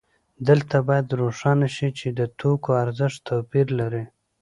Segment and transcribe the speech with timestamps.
[0.47, 4.03] دلته باید روښانه شي چې د توکو ارزښت توپیر لري